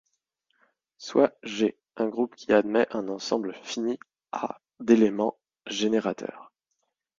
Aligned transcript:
Soit 0.97 1.37
G 1.43 1.77
un 1.95 2.07
groupe 2.07 2.33
qui 2.35 2.51
admet 2.53 2.87
un 2.89 3.07
ensemble 3.07 3.53
fini 3.61 3.99
A 4.31 4.59
d'éléments 4.79 5.37
générateurs. 5.67 6.51